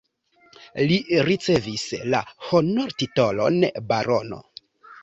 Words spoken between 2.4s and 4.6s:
honortitolon barono.